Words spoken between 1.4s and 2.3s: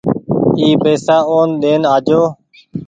ۮين آجو۔